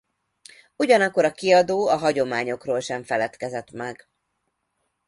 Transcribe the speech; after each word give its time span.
Ugyanakkor 0.75 1.25
a 1.25 1.31
kiadó 1.31 1.87
a 1.87 1.97
hagyományokról 1.97 2.79
sem 2.79 3.03
feledkezett 3.03 3.71
meg. 3.71 4.09